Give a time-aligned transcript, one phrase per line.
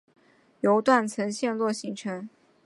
[0.61, 2.27] 由断层陷落形成。